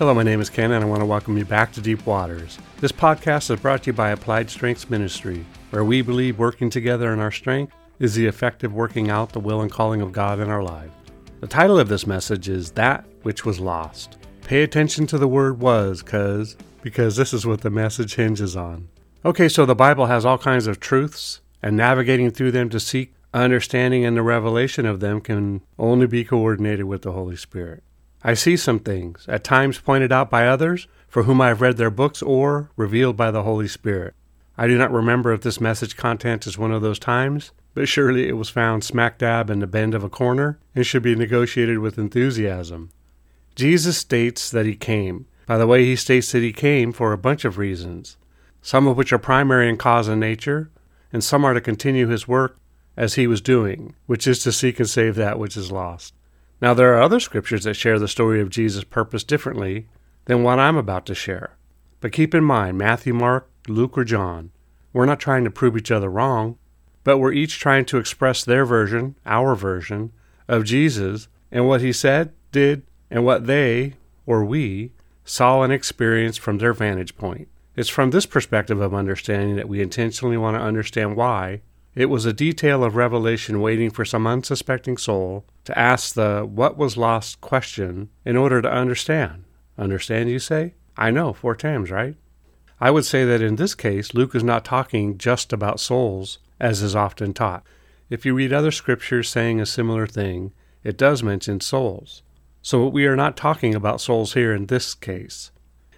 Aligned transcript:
Hello, 0.00 0.14
my 0.14 0.22
name 0.22 0.40
is 0.40 0.48
Ken, 0.48 0.72
and 0.72 0.82
I 0.82 0.86
want 0.86 1.02
to 1.02 1.06
welcome 1.06 1.36
you 1.36 1.44
back 1.44 1.72
to 1.72 1.80
Deep 1.82 2.06
Waters. 2.06 2.58
This 2.80 2.90
podcast 2.90 3.50
is 3.50 3.60
brought 3.60 3.82
to 3.82 3.88
you 3.88 3.92
by 3.92 4.08
Applied 4.08 4.48
Strengths 4.48 4.88
Ministry, 4.88 5.44
where 5.68 5.84
we 5.84 6.00
believe 6.00 6.38
working 6.38 6.70
together 6.70 7.12
in 7.12 7.18
our 7.18 7.30
strength 7.30 7.74
is 7.98 8.14
the 8.14 8.24
effective 8.24 8.72
working 8.72 9.10
out 9.10 9.34
the 9.34 9.40
will 9.40 9.60
and 9.60 9.70
calling 9.70 10.00
of 10.00 10.10
God 10.10 10.40
in 10.40 10.48
our 10.48 10.62
lives. 10.62 10.94
The 11.40 11.46
title 11.46 11.78
of 11.78 11.90
this 11.90 12.06
message 12.06 12.48
is 12.48 12.70
That 12.70 13.04
Which 13.24 13.44
Was 13.44 13.60
Lost. 13.60 14.16
Pay 14.40 14.62
attention 14.62 15.06
to 15.08 15.18
the 15.18 15.28
word 15.28 15.60
was, 15.60 16.00
cuz, 16.00 16.56
because 16.80 17.16
this 17.16 17.34
is 17.34 17.44
what 17.44 17.60
the 17.60 17.68
message 17.68 18.14
hinges 18.14 18.56
on. 18.56 18.88
Okay, 19.22 19.50
so 19.50 19.66
the 19.66 19.74
Bible 19.74 20.06
has 20.06 20.24
all 20.24 20.38
kinds 20.38 20.66
of 20.66 20.80
truths, 20.80 21.42
and 21.62 21.76
navigating 21.76 22.30
through 22.30 22.52
them 22.52 22.70
to 22.70 22.80
seek 22.80 23.12
understanding 23.34 24.06
and 24.06 24.16
the 24.16 24.22
revelation 24.22 24.86
of 24.86 25.00
them 25.00 25.20
can 25.20 25.60
only 25.78 26.06
be 26.06 26.24
coordinated 26.24 26.86
with 26.86 27.02
the 27.02 27.12
Holy 27.12 27.36
Spirit. 27.36 27.82
I 28.22 28.34
see 28.34 28.56
some 28.56 28.80
things, 28.80 29.24
at 29.28 29.44
times 29.44 29.78
pointed 29.78 30.12
out 30.12 30.28
by 30.28 30.46
others 30.46 30.88
for 31.08 31.22
whom 31.22 31.40
I 31.40 31.48
have 31.48 31.60
read 31.60 31.76
their 31.76 31.90
books 31.90 32.22
or 32.22 32.70
revealed 32.76 33.16
by 33.16 33.30
the 33.30 33.42
Holy 33.42 33.66
Spirit. 33.66 34.14
I 34.58 34.66
do 34.66 34.76
not 34.76 34.92
remember 34.92 35.32
if 35.32 35.40
this 35.40 35.60
message 35.60 35.96
content 35.96 36.46
is 36.46 36.58
one 36.58 36.70
of 36.70 36.82
those 36.82 36.98
times, 36.98 37.52
but 37.72 37.88
surely 37.88 38.28
it 38.28 38.36
was 38.36 38.50
found 38.50 38.84
smack 38.84 39.16
dab 39.16 39.48
in 39.48 39.60
the 39.60 39.66
bend 39.66 39.94
of 39.94 40.04
a 40.04 40.10
corner 40.10 40.58
and 40.74 40.86
should 40.86 41.02
be 41.02 41.14
negotiated 41.14 41.78
with 41.78 41.98
enthusiasm. 41.98 42.90
Jesus 43.54 43.96
states 43.96 44.50
that 44.50 44.66
he 44.66 44.76
came. 44.76 45.26
By 45.46 45.56
the 45.56 45.66
way, 45.66 45.84
he 45.84 45.96
states 45.96 46.30
that 46.32 46.42
he 46.42 46.52
came 46.52 46.92
for 46.92 47.12
a 47.12 47.18
bunch 47.18 47.44
of 47.46 47.58
reasons, 47.58 48.18
some 48.60 48.86
of 48.86 48.96
which 48.98 49.12
are 49.12 49.18
primary 49.18 49.68
in 49.68 49.78
cause 49.78 50.08
and 50.08 50.20
nature, 50.20 50.70
and 51.12 51.24
some 51.24 51.44
are 51.44 51.54
to 51.54 51.60
continue 51.60 52.06
his 52.08 52.28
work 52.28 52.58
as 52.96 53.14
he 53.14 53.26
was 53.26 53.40
doing, 53.40 53.94
which 54.06 54.26
is 54.26 54.42
to 54.42 54.52
seek 54.52 54.78
and 54.78 54.88
save 54.88 55.14
that 55.16 55.38
which 55.38 55.56
is 55.56 55.72
lost. 55.72 56.14
Now, 56.60 56.74
there 56.74 56.94
are 56.94 57.02
other 57.02 57.20
scriptures 57.20 57.64
that 57.64 57.74
share 57.74 57.98
the 57.98 58.08
story 58.08 58.40
of 58.40 58.50
Jesus' 58.50 58.84
purpose 58.84 59.24
differently 59.24 59.86
than 60.26 60.42
what 60.42 60.58
I'm 60.58 60.76
about 60.76 61.06
to 61.06 61.14
share. 61.14 61.56
But 62.00 62.12
keep 62.12 62.34
in 62.34 62.44
mind 62.44 62.78
Matthew, 62.78 63.14
Mark, 63.14 63.50
Luke, 63.68 63.96
or 63.96 64.04
John, 64.04 64.50
we're 64.92 65.06
not 65.06 65.20
trying 65.20 65.44
to 65.44 65.50
prove 65.50 65.76
each 65.76 65.90
other 65.90 66.10
wrong, 66.10 66.58
but 67.04 67.18
we're 67.18 67.32
each 67.32 67.58
trying 67.58 67.84
to 67.86 67.98
express 67.98 68.44
their 68.44 68.66
version, 68.66 69.16
our 69.24 69.54
version, 69.54 70.12
of 70.48 70.64
Jesus 70.64 71.28
and 71.50 71.66
what 71.66 71.80
he 71.80 71.92
said, 71.92 72.32
did, 72.52 72.82
and 73.10 73.24
what 73.24 73.46
they, 73.46 73.94
or 74.26 74.44
we, 74.44 74.92
saw 75.24 75.62
and 75.62 75.72
experienced 75.72 76.40
from 76.40 76.58
their 76.58 76.72
vantage 76.72 77.16
point. 77.16 77.48
It's 77.76 77.88
from 77.88 78.10
this 78.10 78.26
perspective 78.26 78.80
of 78.80 78.92
understanding 78.92 79.56
that 79.56 79.68
we 79.68 79.80
intentionally 79.80 80.36
want 80.36 80.56
to 80.56 80.62
understand 80.62 81.16
why 81.16 81.62
it 81.94 82.06
was 82.06 82.24
a 82.24 82.32
detail 82.32 82.84
of 82.84 82.94
revelation 82.94 83.60
waiting 83.60 83.90
for 83.90 84.04
some 84.04 84.26
unsuspecting 84.26 84.96
soul 84.96 85.44
to 85.64 85.76
ask 85.78 86.14
the 86.14 86.42
what 86.42 86.76
was 86.76 86.96
lost 86.96 87.40
question 87.40 88.08
in 88.24 88.36
order 88.36 88.62
to 88.62 88.72
understand. 88.72 89.44
Understand, 89.76 90.30
you 90.30 90.38
say? 90.38 90.74
I 90.96 91.10
know, 91.10 91.32
four 91.32 91.56
times, 91.56 91.90
right? 91.90 92.16
I 92.80 92.90
would 92.90 93.04
say 93.04 93.24
that 93.24 93.42
in 93.42 93.56
this 93.56 93.74
case, 93.74 94.14
Luke 94.14 94.34
is 94.34 94.44
not 94.44 94.64
talking 94.64 95.18
just 95.18 95.52
about 95.52 95.80
souls, 95.80 96.38
as 96.60 96.80
is 96.82 96.94
often 96.94 97.34
taught. 97.34 97.64
If 98.08 98.24
you 98.24 98.34
read 98.34 98.52
other 98.52 98.70
scriptures 98.70 99.28
saying 99.28 99.60
a 99.60 99.66
similar 99.66 100.06
thing, 100.06 100.52
it 100.82 100.96
does 100.96 101.22
mention 101.22 101.60
souls. 101.60 102.22
So 102.62 102.86
we 102.86 103.06
are 103.06 103.16
not 103.16 103.36
talking 103.36 103.74
about 103.74 104.00
souls 104.00 104.34
here 104.34 104.54
in 104.54 104.66
this 104.66 104.94
case. 104.94 105.50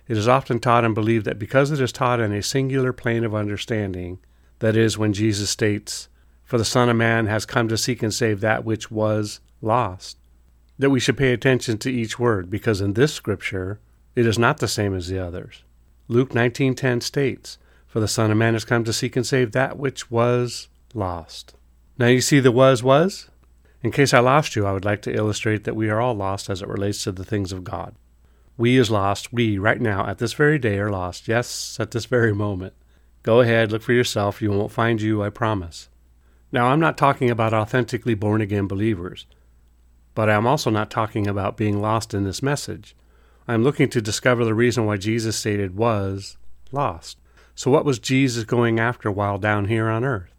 It 0.09 0.17
is 0.17 0.29
often 0.29 0.59
taught 0.59 0.85
and 0.85 0.95
believed 0.95 1.25
that 1.27 1.39
because 1.39 1.70
it 1.70 1.81
is 1.81 1.93
taught 1.93 2.20
in 2.20 2.33
a 2.33 2.43
singular 2.43 2.93
plane 2.93 3.25
of 3.25 3.35
understanding, 3.35 4.19
that 4.63 4.77
is, 4.77 4.97
when 4.97 5.13
Jesus 5.13 5.51
states, 5.51 6.09
For 6.45 6.57
the 6.57 6.65
Son 6.65 6.89
of 6.89 6.97
Man 6.97 7.27
has 7.27 7.45
come 7.45 7.67
to 7.67 7.77
seek 7.77 8.01
and 8.01 8.15
save 8.15 8.41
that 8.41 8.65
which 8.65 8.93
was 8.93 9.41
lost. 9.61 10.17
That 10.79 10.91
we 10.91 11.01
should 11.01 11.17
pay 11.17 11.33
attention 11.33 11.79
to 11.79 11.91
each 11.91 12.17
word, 12.17 12.49
because 12.49 12.81
in 12.81 12.93
this 12.93 13.13
scripture 13.13 13.81
it 14.14 14.25
is 14.25 14.39
not 14.39 14.59
the 14.59 14.69
same 14.69 14.95
as 14.95 15.09
the 15.09 15.19
others. 15.19 15.64
Luke 16.07 16.33
19:10 16.33 17.01
states, 17.01 17.59
"For 17.89 17.98
the 17.98 18.07
Son 18.07 18.31
of 18.31 18.36
Man 18.36 18.53
has 18.53 18.64
come 18.64 18.85
to 18.85 18.92
seek 18.92 19.17
and 19.17 19.27
save 19.27 19.51
that 19.51 19.79
which 19.79 20.13
was 20.13 20.69
lost." 20.95 21.55
Now 21.98 22.07
you 22.07 22.20
see 22.20 22.39
the 22.39 22.53
was 22.53 22.85
was? 22.85 23.29
In 23.83 23.91
case 23.91 24.15
I 24.15 24.20
lost 24.20 24.55
you, 24.55 24.65
I 24.65 24.73
would 24.73 24.85
like 24.85 25.03
to 25.03 25.15
illustrate 25.15 25.65
that 25.65 25.75
we 25.75 25.91
are 25.91 26.01
all 26.01 26.15
lost 26.15 26.48
as 26.48 26.63
it 26.63 26.69
relates 26.69 27.03
to 27.03 27.11
the 27.11 27.25
things 27.25 27.51
of 27.51 27.65
God. 27.65 27.97
We 28.57 28.77
is 28.77 28.92
lost. 28.92 29.33
We, 29.33 29.59
right 29.59 29.81
now, 29.81 30.07
at 30.07 30.19
this 30.19 30.35
very 30.35 30.61
day, 30.61 30.79
are 30.79 30.91
lost. 30.91 31.27
Yes, 31.27 31.79
at 31.81 31.91
this 31.91 32.05
very 32.05 32.33
moment. 32.33 32.75
Go 33.23 33.41
ahead, 33.41 33.71
look 33.71 33.83
for 33.83 33.93
yourself. 33.93 34.43
You 34.43 34.51
won't 34.51 34.73
find 34.73 35.01
you, 35.01 35.23
I 35.23 35.31
promise. 35.31 35.89
Now, 36.51 36.67
I'm 36.67 36.81
not 36.81 36.99
talking 36.99 37.31
about 37.31 37.55
authentically 37.55 38.15
born 38.15 38.41
again 38.41 38.67
believers, 38.67 39.27
but 40.15 40.29
I'm 40.29 40.47
also 40.47 40.71
not 40.71 40.91
talking 40.91 41.27
about 41.27 41.57
being 41.57 41.81
lost 41.81 42.15
in 42.15 42.25
this 42.25 42.43
message. 42.43 42.97
I'm 43.47 43.63
looking 43.63 43.89
to 43.91 44.03
discover 44.03 44.45
the 44.45 44.55
reason 44.55 44.85
why 44.85 44.97
Jesus 44.97 45.37
stated 45.37 45.77
was 45.77 46.37
lost. 46.73 47.19
So, 47.55 47.71
what 47.71 47.85
was 47.85 47.99
Jesus 47.99 48.45
going 48.45 48.81
after 48.81 49.11
while 49.11 49.39
down 49.39 49.67
here 49.67 49.89
on 49.89 50.05
earth? 50.05 50.35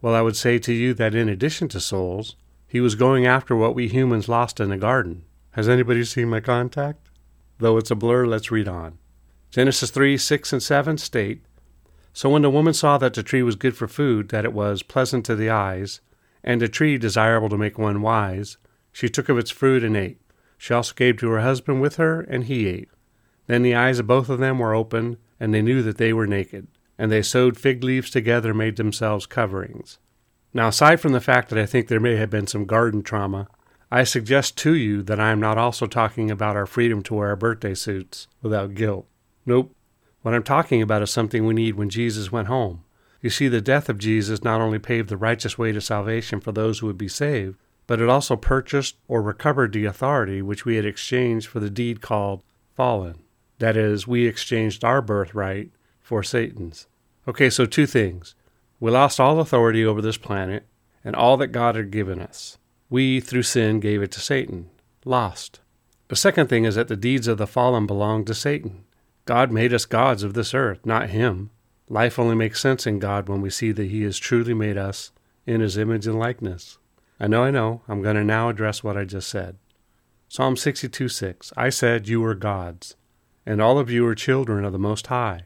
Well, 0.00 0.14
I 0.14 0.22
would 0.22 0.36
say 0.36 0.58
to 0.60 0.72
you 0.72 0.94
that 0.94 1.14
in 1.14 1.28
addition 1.28 1.68
to 1.68 1.80
souls, 1.80 2.36
he 2.66 2.80
was 2.80 2.94
going 2.94 3.26
after 3.26 3.56
what 3.56 3.74
we 3.74 3.88
humans 3.88 4.28
lost 4.28 4.60
in 4.60 4.68
the 4.68 4.76
garden. 4.76 5.24
Has 5.52 5.68
anybody 5.68 6.04
seen 6.04 6.28
my 6.28 6.40
contact? 6.40 7.08
Though 7.58 7.78
it's 7.78 7.90
a 7.90 7.96
blur, 7.96 8.26
let's 8.26 8.50
read 8.50 8.68
on. 8.68 8.98
Genesis 9.50 9.90
3 9.90 10.16
6 10.16 10.52
and 10.52 10.62
7 10.62 10.98
state 10.98 11.42
so 12.18 12.28
when 12.28 12.42
the 12.42 12.50
woman 12.50 12.74
saw 12.74 12.98
that 12.98 13.14
the 13.14 13.22
tree 13.22 13.44
was 13.44 13.54
good 13.54 13.76
for 13.76 13.86
food, 13.86 14.30
that 14.30 14.44
it 14.44 14.52
was 14.52 14.82
pleasant 14.82 15.24
to 15.24 15.36
the 15.36 15.50
eyes, 15.50 16.00
and 16.42 16.60
a 16.60 16.66
tree 16.66 16.98
desirable 16.98 17.48
to 17.48 17.56
make 17.56 17.78
one 17.78 18.02
wise, 18.02 18.56
she 18.90 19.08
took 19.08 19.28
of 19.28 19.38
its 19.38 19.52
fruit 19.52 19.84
and 19.84 19.96
ate. 19.96 20.20
She 20.56 20.74
also 20.74 20.94
gave 20.94 21.18
to 21.18 21.28
her 21.28 21.42
husband 21.42 21.80
with 21.80 21.94
her, 21.94 22.22
and 22.22 22.42
he 22.42 22.66
ate. 22.66 22.88
Then 23.46 23.62
the 23.62 23.76
eyes 23.76 24.00
of 24.00 24.08
both 24.08 24.28
of 24.28 24.40
them 24.40 24.58
were 24.58 24.74
opened, 24.74 25.18
and 25.38 25.54
they 25.54 25.62
knew 25.62 25.80
that 25.84 25.98
they 25.98 26.12
were 26.12 26.26
naked. 26.26 26.66
And 26.98 27.12
they 27.12 27.22
sewed 27.22 27.56
fig 27.56 27.84
leaves 27.84 28.10
together 28.10 28.52
made 28.52 28.78
themselves 28.78 29.24
coverings. 29.24 30.00
Now, 30.52 30.66
aside 30.66 31.00
from 31.00 31.12
the 31.12 31.20
fact 31.20 31.50
that 31.50 31.58
I 31.60 31.66
think 31.66 31.86
there 31.86 32.00
may 32.00 32.16
have 32.16 32.30
been 32.30 32.48
some 32.48 32.64
garden 32.64 33.04
trauma, 33.04 33.46
I 33.92 34.02
suggest 34.02 34.56
to 34.58 34.74
you 34.74 35.04
that 35.04 35.20
I 35.20 35.30
am 35.30 35.38
not 35.38 35.56
also 35.56 35.86
talking 35.86 36.32
about 36.32 36.56
our 36.56 36.66
freedom 36.66 37.00
to 37.04 37.14
wear 37.14 37.28
our 37.28 37.36
birthday 37.36 37.74
suits 37.74 38.26
without 38.42 38.74
guilt. 38.74 39.06
Nope, 39.46 39.72
what 40.28 40.34
I'm 40.34 40.42
talking 40.42 40.82
about 40.82 41.00
is 41.00 41.10
something 41.10 41.46
we 41.46 41.54
need 41.54 41.76
when 41.76 41.88
Jesus 41.88 42.30
went 42.30 42.48
home. 42.48 42.84
You 43.22 43.30
see, 43.30 43.48
the 43.48 43.62
death 43.62 43.88
of 43.88 43.96
Jesus 43.96 44.44
not 44.44 44.60
only 44.60 44.78
paved 44.78 45.08
the 45.08 45.16
righteous 45.16 45.56
way 45.56 45.72
to 45.72 45.80
salvation 45.80 46.38
for 46.38 46.52
those 46.52 46.80
who 46.80 46.86
would 46.86 46.98
be 46.98 47.08
saved, 47.08 47.56
but 47.86 47.98
it 47.98 48.10
also 48.10 48.36
purchased 48.36 48.96
or 49.08 49.22
recovered 49.22 49.72
the 49.72 49.86
authority 49.86 50.42
which 50.42 50.66
we 50.66 50.76
had 50.76 50.84
exchanged 50.84 51.46
for 51.46 51.60
the 51.60 51.70
deed 51.70 52.02
called 52.02 52.42
fallen. 52.76 53.14
That 53.58 53.74
is, 53.74 54.06
we 54.06 54.26
exchanged 54.26 54.84
our 54.84 55.00
birthright 55.00 55.70
for 56.02 56.22
Satan's. 56.22 56.88
Okay, 57.26 57.48
so 57.48 57.64
two 57.64 57.86
things. 57.86 58.34
We 58.80 58.90
lost 58.90 59.18
all 59.18 59.40
authority 59.40 59.82
over 59.82 60.02
this 60.02 60.18
planet 60.18 60.66
and 61.02 61.16
all 61.16 61.38
that 61.38 61.52
God 61.52 61.74
had 61.74 61.90
given 61.90 62.20
us. 62.20 62.58
We, 62.90 63.20
through 63.20 63.44
sin, 63.44 63.80
gave 63.80 64.02
it 64.02 64.12
to 64.12 64.20
Satan. 64.20 64.68
Lost. 65.06 65.60
The 66.08 66.16
second 66.16 66.48
thing 66.48 66.66
is 66.66 66.74
that 66.74 66.88
the 66.88 66.96
deeds 66.96 67.28
of 67.28 67.38
the 67.38 67.46
fallen 67.46 67.86
belong 67.86 68.26
to 68.26 68.34
Satan. 68.34 68.84
God 69.28 69.52
made 69.52 69.74
us 69.74 69.84
gods 69.84 70.22
of 70.22 70.32
this 70.32 70.54
earth, 70.54 70.86
not 70.86 71.10
Him. 71.10 71.50
Life 71.86 72.18
only 72.18 72.34
makes 72.34 72.62
sense 72.62 72.86
in 72.86 72.98
God 72.98 73.28
when 73.28 73.42
we 73.42 73.50
see 73.50 73.72
that 73.72 73.90
He 73.90 74.02
has 74.04 74.16
truly 74.16 74.54
made 74.54 74.78
us 74.78 75.12
in 75.46 75.60
His 75.60 75.76
image 75.76 76.06
and 76.06 76.18
likeness. 76.18 76.78
I 77.20 77.26
know, 77.26 77.42
I 77.42 77.50
know, 77.50 77.82
I'm 77.88 78.00
going 78.00 78.16
to 78.16 78.24
now 78.24 78.48
address 78.48 78.82
what 78.82 78.96
I 78.96 79.04
just 79.04 79.28
said. 79.28 79.58
Psalm 80.28 80.56
62 80.56 81.10
6 81.10 81.52
I 81.58 81.68
said, 81.68 82.08
You 82.08 82.24
are 82.24 82.34
gods, 82.34 82.96
and 83.44 83.60
all 83.60 83.78
of 83.78 83.90
you 83.90 84.06
are 84.06 84.14
children 84.14 84.64
of 84.64 84.72
the 84.72 84.78
Most 84.78 85.08
High, 85.08 85.42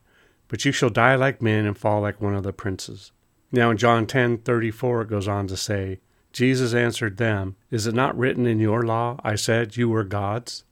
but 0.46 0.64
you 0.64 0.70
shall 0.70 0.88
die 0.88 1.16
like 1.16 1.42
men 1.42 1.66
and 1.66 1.76
fall 1.76 2.02
like 2.02 2.20
one 2.20 2.36
of 2.36 2.44
the 2.44 2.52
princes. 2.52 3.10
Now 3.50 3.72
in 3.72 3.78
John 3.78 4.06
ten 4.06 4.38
thirty 4.38 4.70
four 4.70 5.02
it 5.02 5.10
goes 5.10 5.26
on 5.26 5.48
to 5.48 5.56
say, 5.56 5.98
Jesus 6.32 6.72
answered 6.72 7.16
them, 7.16 7.56
Is 7.72 7.88
it 7.88 7.96
not 7.96 8.16
written 8.16 8.46
in 8.46 8.60
your 8.60 8.84
law, 8.84 9.18
I 9.24 9.34
said, 9.34 9.76
You 9.76 9.88
were 9.88 10.04
gods? 10.04 10.62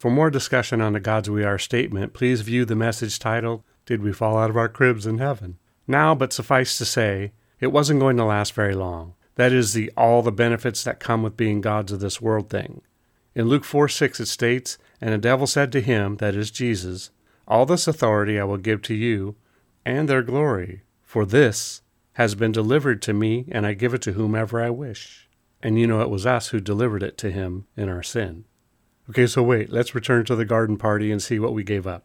For 0.00 0.10
more 0.10 0.30
discussion 0.30 0.80
on 0.80 0.94
the 0.94 0.98
Gods 0.98 1.28
We 1.28 1.44
Are 1.44 1.58
statement, 1.58 2.14
please 2.14 2.40
view 2.40 2.64
the 2.64 2.74
message 2.74 3.18
titled, 3.18 3.62
Did 3.84 4.02
We 4.02 4.14
Fall 4.14 4.38
Out 4.38 4.48
of 4.48 4.56
Our 4.56 4.66
Cribs 4.70 5.06
in 5.06 5.18
Heaven? 5.18 5.58
Now, 5.86 6.14
but 6.14 6.32
suffice 6.32 6.78
to 6.78 6.86
say, 6.86 7.32
it 7.60 7.66
wasn't 7.66 8.00
going 8.00 8.16
to 8.16 8.24
last 8.24 8.54
very 8.54 8.74
long. 8.74 9.12
That 9.34 9.52
is 9.52 9.74
the 9.74 9.92
all 9.98 10.22
the 10.22 10.32
benefits 10.32 10.82
that 10.84 11.00
come 11.00 11.22
with 11.22 11.36
being 11.36 11.60
gods 11.60 11.92
of 11.92 12.00
this 12.00 12.18
world 12.18 12.48
thing. 12.48 12.80
In 13.34 13.48
Luke 13.48 13.62
4 13.62 13.88
6 13.88 14.20
it 14.20 14.26
states, 14.26 14.78
And 15.02 15.12
the 15.12 15.18
devil 15.18 15.46
said 15.46 15.70
to 15.72 15.82
him, 15.82 16.16
that 16.16 16.34
is 16.34 16.50
Jesus, 16.50 17.10
All 17.46 17.66
this 17.66 17.86
authority 17.86 18.40
I 18.40 18.44
will 18.44 18.56
give 18.56 18.80
to 18.84 18.94
you, 18.94 19.36
and 19.84 20.08
their 20.08 20.22
glory, 20.22 20.80
for 21.02 21.26
this 21.26 21.82
has 22.14 22.34
been 22.34 22.52
delivered 22.52 23.02
to 23.02 23.12
me, 23.12 23.44
and 23.52 23.66
I 23.66 23.74
give 23.74 23.92
it 23.92 24.00
to 24.02 24.12
whomever 24.12 24.62
I 24.62 24.70
wish. 24.70 25.28
And 25.62 25.78
you 25.78 25.86
know 25.86 26.00
it 26.00 26.08
was 26.08 26.24
us 26.24 26.48
who 26.48 26.58
delivered 26.60 27.02
it 27.02 27.18
to 27.18 27.30
him 27.30 27.66
in 27.76 27.90
our 27.90 28.02
sin. 28.02 28.46
Okay, 29.10 29.26
so 29.26 29.42
wait, 29.42 29.72
let's 29.72 29.92
return 29.92 30.24
to 30.26 30.36
the 30.36 30.44
garden 30.44 30.76
party 30.76 31.10
and 31.10 31.20
see 31.20 31.40
what 31.40 31.52
we 31.52 31.64
gave 31.64 31.84
up. 31.84 32.04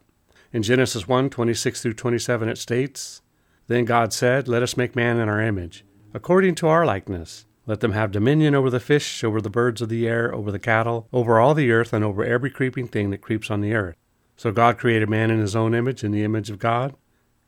In 0.52 0.64
Genesis 0.64 1.06
1 1.06 1.30
26 1.30 1.80
through 1.80 1.92
27, 1.92 2.48
it 2.48 2.58
states, 2.58 3.22
Then 3.68 3.84
God 3.84 4.12
said, 4.12 4.48
Let 4.48 4.64
us 4.64 4.76
make 4.76 4.96
man 4.96 5.18
in 5.18 5.28
our 5.28 5.40
image, 5.40 5.84
according 6.12 6.56
to 6.56 6.66
our 6.66 6.84
likeness. 6.84 7.46
Let 7.64 7.78
them 7.78 7.92
have 7.92 8.10
dominion 8.10 8.56
over 8.56 8.70
the 8.70 8.80
fish, 8.80 9.22
over 9.22 9.40
the 9.40 9.48
birds 9.48 9.80
of 9.80 9.88
the 9.88 10.08
air, 10.08 10.34
over 10.34 10.50
the 10.50 10.58
cattle, 10.58 11.06
over 11.12 11.38
all 11.38 11.54
the 11.54 11.70
earth, 11.70 11.92
and 11.92 12.04
over 12.04 12.24
every 12.24 12.50
creeping 12.50 12.88
thing 12.88 13.10
that 13.10 13.22
creeps 13.22 13.52
on 13.52 13.60
the 13.60 13.74
earth. 13.74 13.94
So 14.36 14.50
God 14.50 14.76
created 14.76 15.08
man 15.08 15.30
in 15.30 15.38
his 15.38 15.54
own 15.54 15.76
image, 15.76 16.02
in 16.02 16.10
the 16.10 16.24
image 16.24 16.50
of 16.50 16.58
God. 16.58 16.96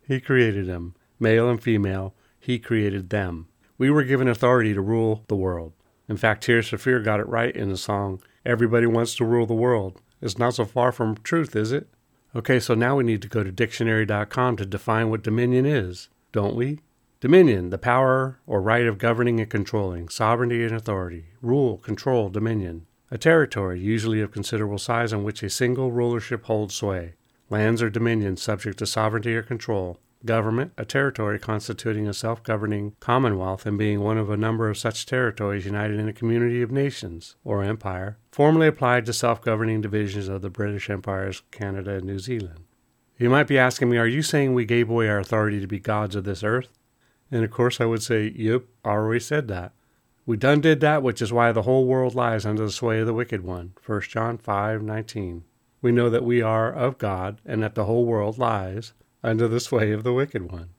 He 0.07 0.21
created 0.21 0.67
them, 0.67 0.95
male 1.19 1.51
and 1.51 1.61
female. 1.61 2.15
He 2.39 2.61
created 2.61 3.11
them. 3.11 3.49
We 3.77 3.91
were 3.91 4.05
given 4.05 4.29
authority 4.29 4.73
to 4.73 4.81
rule 4.81 5.25
the 5.27 5.35
world. 5.35 5.73
In 6.09 6.17
fact, 6.17 6.45
Tears 6.45 6.69
for 6.69 6.79
Fear 6.79 7.01
got 7.01 7.19
it 7.19 7.27
right 7.27 7.55
in 7.55 7.69
the 7.69 7.77
song, 7.77 8.23
Everybody 8.49 8.87
Wants 8.87 9.15
to 9.17 9.27
Rule 9.27 9.45
the 9.45 9.53
World. 9.53 10.01
It's 10.23 10.39
not 10.39 10.55
so 10.55 10.65
far 10.65 10.91
from 10.91 11.19
truth, 11.19 11.55
is 11.55 11.71
it? 11.71 11.87
Okay, 12.35 12.59
so 12.59 12.73
now 12.73 12.97
we 12.97 13.05
need 13.05 13.21
to 13.21 13.29
go 13.29 13.45
to 13.45 13.53
dictionary.com 13.53 14.57
to 14.57 14.65
define 14.65 15.11
what 15.11 15.23
dominion 15.23 15.67
is, 15.67 16.09
don't 16.33 16.57
we? 16.57 16.79
Dominion, 17.21 17.69
the 17.69 17.77
power 17.77 18.41
or 18.47 18.63
right 18.63 18.87
of 18.87 18.97
governing 18.97 19.39
and 19.39 19.51
controlling, 19.51 20.09
sovereignty 20.09 20.65
and 20.65 20.75
authority, 20.75 21.27
rule, 21.43 21.77
control, 21.77 22.31
dominion. 22.31 22.87
A 23.11 23.19
territory, 23.19 23.81
usually 23.81 24.23
of 24.23 24.33
considerable 24.33 24.79
size, 24.79 25.13
on 25.13 25.25
which 25.25 25.43
a 25.43 25.51
single 25.51 25.93
rulership 25.93 26.45
holds 26.45 26.75
sway. 26.75 27.17
Lands 27.51 27.83
or 27.83 27.91
dominions 27.91 28.41
subject 28.41 28.79
to 28.79 28.87
sovereignty 28.87 29.37
or 29.37 29.43
control. 29.43 30.01
Government, 30.25 30.73
a 30.77 30.85
territory 30.85 31.39
constituting 31.39 32.09
a 32.09 32.13
self 32.13 32.43
governing 32.43 32.97
commonwealth 32.99 33.67
and 33.67 33.79
being 33.79 34.01
one 34.01 34.19
of 34.19 34.29
a 34.29 34.37
number 34.37 34.69
of 34.69 34.77
such 34.77 35.07
territories 35.07 35.65
united 35.65 36.01
in 36.01 36.09
a 36.09 36.13
community 36.13 36.61
of 36.61 36.73
nations, 36.73 37.37
or 37.45 37.63
empire, 37.63 38.19
formerly 38.33 38.67
applied 38.67 39.07
to 39.07 39.13
self 39.13 39.41
governing 39.41 39.81
divisions 39.81 40.27
of 40.27 40.43
the 40.43 40.51
British 40.51 40.91
Empires, 40.91 41.43
Canada, 41.53 41.93
and 41.93 42.05
New 42.05 42.19
Zealand. 42.19 42.65
You 43.17 43.31
might 43.31 43.47
be 43.47 43.59
asking 43.59 43.91
me, 43.91 43.97
are 43.97 44.09
you 44.09 44.23
saying 44.23 44.55
we 44.55 44.65
gave 44.65 44.91
away 44.91 45.09
our 45.09 45.21
authority 45.21 45.61
to 45.61 45.69
be 45.69 45.79
gods 45.79 46.17
of 46.17 46.25
this 46.25 46.43
earth? 46.43 46.77
And 47.31 47.45
of 47.45 47.53
course 47.53 47.81
I 47.81 47.85
would 47.85 48.03
say, 48.03 48.33
yep, 48.35 48.65
I 48.85 48.91
already 48.91 49.21
said 49.21 49.47
that. 49.49 49.73
We 50.27 50.37
done 50.37 50.61
did 50.61 50.81
that, 50.81 51.03
which 51.03 51.23
is 51.23 51.33
why 51.33 51.53
the 51.53 51.63
whole 51.63 51.87
world 51.87 52.17
lies 52.17 52.45
under 52.45 52.65
the 52.65 52.73
sway 52.73 52.99
of 52.99 53.07
the 53.07 53.15
wicked 53.15 53.45
one. 53.45 53.75
1 53.87 54.01
John 54.03 54.37
5 54.37 54.83
19. 54.83 55.45
We 55.81 55.93
know 55.93 56.11
that 56.11 56.25
we 56.25 56.43
are 56.43 56.73
of 56.73 56.99
God, 56.99 57.41
and 57.47 57.63
that 57.63 57.77
the 57.77 57.85
whole 57.85 58.05
world 58.05 58.37
lies 58.37 58.95
under 59.23 59.49
the 59.49 59.61
sway 59.61 59.93
of 59.93 60.05
the 60.05 60.13
wicked 60.13 60.51
one. 60.51 60.71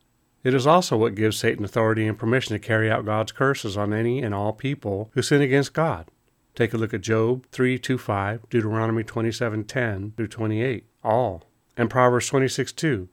It 0.43 0.53
is 0.53 0.65
also 0.65 0.97
what 0.97 1.15
gives 1.15 1.37
Satan 1.37 1.65
authority 1.65 2.07
and 2.07 2.17
permission 2.17 2.53
to 2.53 2.59
carry 2.59 2.89
out 2.89 3.05
God's 3.05 3.31
curses 3.31 3.75
on 3.75 3.93
any 3.93 4.21
and 4.21 4.33
all 4.33 4.53
people 4.53 5.11
who 5.13 5.21
sin 5.21 5.41
against 5.41 5.73
God. 5.73 6.07
Take 6.55 6.73
a 6.73 6.77
look 6.77 6.93
at 6.93 7.01
Job 7.01 7.45
3 7.51 7.77
2 7.77 7.97
5, 7.97 8.49
Deuteronomy 8.49 9.03
27 9.03 9.63
10 9.65 10.13
through 10.15 10.27
28, 10.27 10.85
all, 11.03 11.43
and 11.75 11.89
Proverbs 11.89 12.27
26 12.27 12.71
2. 12.71 13.09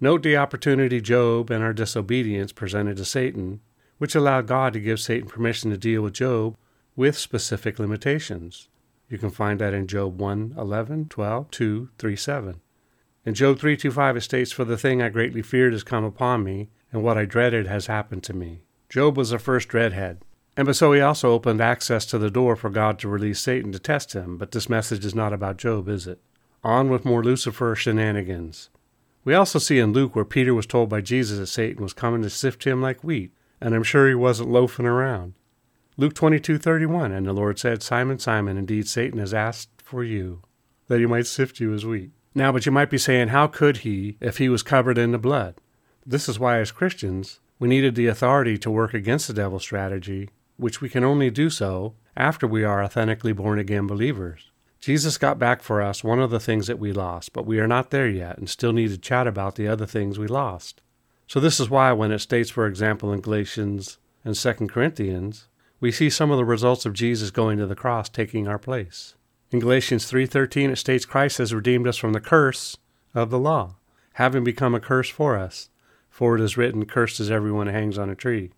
Note 0.00 0.22
the 0.22 0.36
opportunity 0.36 1.00
Job 1.00 1.50
and 1.50 1.64
our 1.64 1.72
disobedience 1.72 2.52
presented 2.52 2.96
to 2.96 3.04
Satan 3.04 3.60
which 3.98 4.14
allowed 4.14 4.46
God 4.46 4.72
to 4.72 4.80
give 4.80 5.00
Satan 5.00 5.28
permission 5.28 5.70
to 5.70 5.76
deal 5.76 6.02
with 6.02 6.14
Job 6.14 6.56
with 6.96 7.18
specific 7.18 7.78
limitations. 7.78 8.68
You 9.08 9.18
can 9.18 9.30
find 9.30 9.60
that 9.60 9.74
in 9.74 9.86
Job 9.86 10.20
1 10.20 10.54
11, 10.56 11.08
12, 11.08 11.50
2, 11.50 11.88
3, 11.98 12.16
7. 12.16 12.60
In 13.28 13.34
Job 13.34 13.58
3:25 13.58 14.16
it 14.16 14.20
states, 14.22 14.52
For 14.52 14.64
the 14.64 14.78
thing 14.78 15.02
I 15.02 15.10
greatly 15.10 15.42
feared 15.42 15.74
has 15.74 15.82
come 15.82 16.02
upon 16.02 16.42
me, 16.42 16.70
and 16.90 17.02
what 17.02 17.18
I 17.18 17.26
dreaded 17.26 17.66
has 17.66 17.84
happened 17.84 18.22
to 18.22 18.32
me. 18.32 18.62
Job 18.88 19.18
was 19.18 19.28
the 19.28 19.38
first 19.38 19.68
dreadhead. 19.68 20.22
And 20.56 20.74
so 20.74 20.94
he 20.94 21.02
also 21.02 21.32
opened 21.32 21.60
access 21.60 22.06
to 22.06 22.16
the 22.16 22.30
door 22.30 22.56
for 22.56 22.70
God 22.70 22.98
to 23.00 23.08
release 23.08 23.38
Satan 23.38 23.70
to 23.72 23.78
test 23.78 24.14
him, 24.14 24.38
but 24.38 24.52
this 24.52 24.70
message 24.70 25.04
is 25.04 25.14
not 25.14 25.34
about 25.34 25.58
Job, 25.58 25.90
is 25.90 26.06
it? 26.06 26.22
On 26.64 26.88
with 26.88 27.04
more 27.04 27.22
Lucifer 27.22 27.74
shenanigans. 27.74 28.70
We 29.24 29.34
also 29.34 29.58
see 29.58 29.78
in 29.78 29.92
Luke 29.92 30.16
where 30.16 30.24
Peter 30.24 30.54
was 30.54 30.64
told 30.64 30.88
by 30.88 31.02
Jesus 31.02 31.38
that 31.38 31.48
Satan 31.48 31.82
was 31.82 31.92
coming 31.92 32.22
to 32.22 32.30
sift 32.30 32.64
him 32.64 32.80
like 32.80 33.04
wheat 33.04 33.34
and 33.60 33.74
I'm 33.74 33.82
sure 33.82 34.08
he 34.08 34.14
wasn't 34.14 34.48
loafing 34.48 34.86
around. 34.86 35.34
Luke 35.98 36.14
22:31 36.14 37.14
And 37.14 37.26
the 37.26 37.34
Lord 37.34 37.58
said, 37.58 37.82
Simon, 37.82 38.18
Simon, 38.18 38.56
indeed 38.56 38.88
Satan 38.88 39.18
has 39.18 39.34
asked 39.34 39.82
for 39.82 40.02
you, 40.02 40.40
that 40.86 40.98
he 40.98 41.04
might 41.04 41.26
sift 41.26 41.60
you 41.60 41.74
as 41.74 41.84
wheat. 41.84 42.12
Now, 42.34 42.52
but 42.52 42.66
you 42.66 42.72
might 42.72 42.90
be 42.90 42.98
saying, 42.98 43.28
how 43.28 43.46
could 43.46 43.78
he 43.78 44.16
if 44.20 44.38
he 44.38 44.48
was 44.48 44.62
covered 44.62 44.98
in 44.98 45.12
the 45.12 45.18
blood? 45.18 45.54
This 46.06 46.28
is 46.28 46.38
why, 46.38 46.58
as 46.58 46.70
Christians, 46.70 47.40
we 47.58 47.68
needed 47.68 47.94
the 47.94 48.06
authority 48.06 48.56
to 48.58 48.70
work 48.70 48.94
against 48.94 49.26
the 49.26 49.34
devil's 49.34 49.62
strategy, 49.62 50.30
which 50.56 50.80
we 50.80 50.88
can 50.88 51.04
only 51.04 51.30
do 51.30 51.50
so 51.50 51.94
after 52.16 52.46
we 52.46 52.64
are 52.64 52.82
authentically 52.82 53.32
born 53.32 53.58
again 53.58 53.86
believers. 53.86 54.50
Jesus 54.80 55.18
got 55.18 55.38
back 55.38 55.62
for 55.62 55.82
us 55.82 56.04
one 56.04 56.20
of 56.20 56.30
the 56.30 56.40
things 56.40 56.68
that 56.68 56.78
we 56.78 56.92
lost, 56.92 57.32
but 57.32 57.46
we 57.46 57.58
are 57.58 57.66
not 57.66 57.90
there 57.90 58.08
yet 58.08 58.38
and 58.38 58.48
still 58.48 58.72
need 58.72 58.90
to 58.90 58.98
chat 58.98 59.26
about 59.26 59.56
the 59.56 59.66
other 59.66 59.86
things 59.86 60.18
we 60.18 60.28
lost. 60.28 60.80
So 61.26 61.40
this 61.40 61.58
is 61.58 61.68
why 61.68 61.92
when 61.92 62.12
it 62.12 62.20
states, 62.20 62.50
for 62.50 62.66
example, 62.66 63.12
in 63.12 63.20
Galatians 63.20 63.98
and 64.24 64.34
2 64.34 64.52
Corinthians, 64.68 65.48
we 65.80 65.92
see 65.92 66.10
some 66.10 66.30
of 66.30 66.38
the 66.38 66.44
results 66.44 66.86
of 66.86 66.92
Jesus 66.92 67.30
going 67.30 67.58
to 67.58 67.66
the 67.66 67.74
cross 67.74 68.08
taking 68.08 68.48
our 68.48 68.58
place. 68.58 69.14
In 69.50 69.60
Galatians 69.60 70.04
3:13 70.10 70.72
it 70.72 70.76
states 70.76 71.06
Christ 71.06 71.38
has 71.38 71.54
redeemed 71.54 71.86
us 71.86 71.96
from 71.96 72.12
the 72.12 72.20
curse 72.20 72.76
of 73.14 73.30
the 73.30 73.38
law, 73.38 73.76
having 74.14 74.44
become 74.44 74.74
a 74.74 74.80
curse 74.80 75.08
for 75.08 75.38
us. 75.38 75.70
For 76.10 76.36
it 76.36 76.42
is 76.42 76.58
written, 76.58 76.84
cursed 76.84 77.18
is 77.18 77.30
everyone 77.30 77.66
who 77.66 77.72
hangs 77.72 77.96
on 77.96 78.10
a 78.10 78.14
tree. 78.14 78.50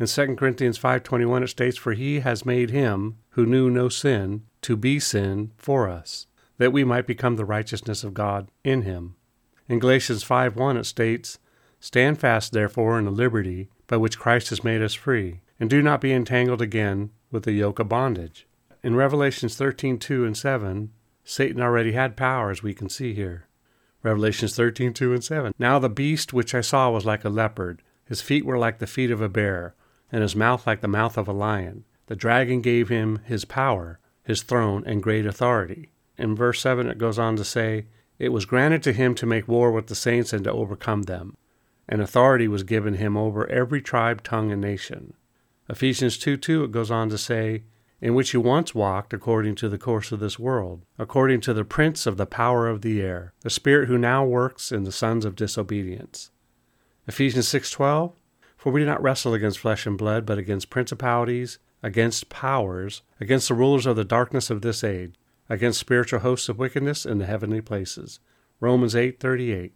In 0.00 0.08
2 0.08 0.34
Corinthians 0.36 0.76
5:21 0.76 1.44
it 1.44 1.48
states 1.48 1.76
for 1.76 1.92
he 1.92 2.18
has 2.18 2.44
made 2.44 2.70
him 2.70 3.14
who 3.30 3.46
knew 3.46 3.70
no 3.70 3.88
sin 3.88 4.42
to 4.62 4.76
be 4.76 4.98
sin 4.98 5.52
for 5.56 5.88
us, 5.88 6.26
that 6.58 6.72
we 6.72 6.82
might 6.82 7.06
become 7.06 7.36
the 7.36 7.44
righteousness 7.44 8.02
of 8.02 8.12
God 8.12 8.50
in 8.64 8.82
him. 8.82 9.14
In 9.68 9.78
Galatians 9.78 10.24
5:1 10.24 10.76
it 10.76 10.84
states 10.84 11.38
Stand 11.78 12.18
fast, 12.18 12.52
therefore, 12.52 12.98
in 12.98 13.04
the 13.04 13.12
liberty 13.12 13.68
by 13.86 13.98
which 13.98 14.18
Christ 14.18 14.48
has 14.48 14.64
made 14.64 14.82
us 14.82 14.94
free, 14.94 15.42
and 15.60 15.70
do 15.70 15.80
not 15.80 16.00
be 16.00 16.12
entangled 16.12 16.60
again 16.60 17.10
with 17.30 17.44
the 17.44 17.52
yoke 17.52 17.78
of 17.78 17.88
bondage. 17.88 18.48
In 18.84 18.94
Revelations 18.94 19.56
13 19.56 19.98
2 19.98 20.24
and 20.24 20.36
7, 20.36 20.92
Satan 21.24 21.60
already 21.60 21.92
had 21.92 22.16
power, 22.16 22.50
as 22.50 22.62
we 22.62 22.74
can 22.74 22.88
see 22.88 23.14
here. 23.14 23.48
Revelations 24.02 24.54
13 24.54 24.92
2 24.92 25.12
and 25.14 25.24
7. 25.24 25.54
Now 25.58 25.80
the 25.80 25.88
beast 25.88 26.32
which 26.32 26.54
I 26.54 26.60
saw 26.60 26.90
was 26.90 27.04
like 27.04 27.24
a 27.24 27.30
leopard, 27.30 27.82
his 28.04 28.20
feet 28.20 28.44
were 28.44 28.58
like 28.58 28.78
the 28.78 28.86
feet 28.86 29.10
of 29.10 29.20
a 29.20 29.28
bear, 29.28 29.74
and 30.12 30.22
his 30.22 30.36
mouth 30.36 30.66
like 30.66 30.82
the 30.82 30.86
mouth 30.86 31.18
of 31.18 31.26
a 31.26 31.32
lion. 31.32 31.84
The 32.06 32.14
dragon 32.14 32.60
gave 32.60 32.90
him 32.90 33.20
his 33.24 33.44
power, 33.44 33.98
his 34.22 34.42
throne, 34.42 34.84
and 34.86 35.02
great 35.02 35.26
authority. 35.26 35.90
In 36.16 36.36
verse 36.36 36.60
7, 36.60 36.86
it 36.86 36.98
goes 36.98 37.18
on 37.18 37.34
to 37.36 37.44
say, 37.44 37.86
It 38.18 38.28
was 38.28 38.44
granted 38.44 38.84
to 38.84 38.92
him 38.92 39.16
to 39.16 39.26
make 39.26 39.48
war 39.48 39.72
with 39.72 39.86
the 39.86 39.96
saints 39.96 40.32
and 40.32 40.44
to 40.44 40.52
overcome 40.52 41.02
them 41.02 41.36
and 41.88 42.00
authority 42.00 42.48
was 42.48 42.62
given 42.62 42.94
him 42.94 43.16
over 43.16 43.48
every 43.50 43.82
tribe, 43.82 44.22
tongue, 44.22 44.50
and 44.50 44.60
nation. 44.60 45.14
Ephesians 45.68 46.18
2 46.18 46.36
2, 46.36 46.64
it 46.64 46.72
goes 46.72 46.90
on 46.90 47.08
to 47.10 47.18
say, 47.18 47.62
In 48.00 48.14
which 48.14 48.34
you 48.34 48.40
once 48.40 48.74
walked 48.74 49.12
according 49.12 49.54
to 49.56 49.68
the 49.68 49.78
course 49.78 50.12
of 50.12 50.20
this 50.20 50.38
world, 50.38 50.84
according 50.98 51.40
to 51.42 51.54
the 51.54 51.64
prince 51.64 52.06
of 52.06 52.16
the 52.16 52.26
power 52.26 52.68
of 52.68 52.82
the 52.82 53.00
air, 53.00 53.32
the 53.40 53.50
spirit 53.50 53.88
who 53.88 53.96
now 53.96 54.24
works 54.24 54.70
in 54.72 54.84
the 54.84 54.92
sons 54.92 55.24
of 55.24 55.36
disobedience. 55.36 56.30
Ephesians 57.06 57.48
6:12 57.48 58.12
For 58.56 58.72
we 58.72 58.80
do 58.80 58.86
not 58.86 59.02
wrestle 59.02 59.34
against 59.34 59.58
flesh 59.58 59.86
and 59.86 59.96
blood, 59.96 60.26
but 60.26 60.38
against 60.38 60.70
principalities, 60.70 61.58
against 61.82 62.28
powers, 62.28 63.02
against 63.20 63.48
the 63.48 63.54
rulers 63.54 63.86
of 63.86 63.96
the 63.96 64.04
darkness 64.04 64.50
of 64.50 64.62
this 64.62 64.82
age, 64.84 65.14
against 65.48 65.80
spiritual 65.80 66.20
hosts 66.20 66.48
of 66.48 66.58
wickedness 66.58 67.06
in 67.06 67.18
the 67.18 67.26
heavenly 67.26 67.60
places. 67.60 68.20
Romans 68.60 68.94
8:38 68.94 69.72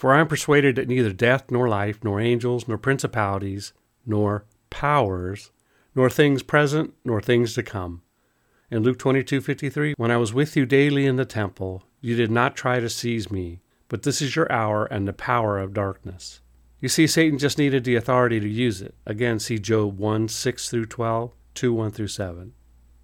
for 0.00 0.14
I 0.14 0.20
am 0.20 0.28
persuaded 0.28 0.76
that 0.76 0.88
neither 0.88 1.12
death, 1.12 1.50
nor 1.50 1.68
life, 1.68 2.02
nor 2.02 2.22
angels, 2.22 2.66
nor 2.66 2.78
principalities, 2.78 3.74
nor 4.06 4.46
powers, 4.70 5.50
nor 5.94 6.10
things 6.10 6.42
present, 6.42 6.94
nor 7.04 7.20
things 7.20 7.54
to 7.54 7.62
come. 7.62 8.02
In 8.70 8.82
Luke 8.82 8.98
22:53, 8.98 9.94
when 9.96 10.10
I 10.10 10.16
was 10.16 10.32
with 10.32 10.56
you 10.56 10.64
daily 10.64 11.06
in 11.06 11.16
the 11.16 11.24
temple, 11.24 11.84
you 12.00 12.14
did 12.14 12.30
not 12.30 12.56
try 12.56 12.78
to 12.80 12.88
seize 12.88 13.30
me, 13.30 13.60
but 13.88 14.04
this 14.04 14.22
is 14.22 14.36
your 14.36 14.50
hour 14.52 14.84
and 14.86 15.08
the 15.08 15.12
power 15.12 15.58
of 15.58 15.74
darkness. 15.74 16.40
You 16.80 16.88
see, 16.88 17.06
Satan 17.06 17.38
just 17.38 17.58
needed 17.58 17.84
the 17.84 17.96
authority 17.96 18.40
to 18.40 18.48
use 18.48 18.80
it. 18.80 18.94
Again, 19.04 19.38
see 19.38 19.58
Job 19.58 19.98
1 19.98 20.28
6 20.28 20.70
through 20.70 20.86
12, 20.86 21.32
2 21.54 21.72
1 21.74 21.90
through 21.90 22.08
7. 22.08 22.52